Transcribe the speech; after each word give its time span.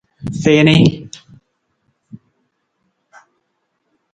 Tii 0.43 0.61
nii. 0.67 0.87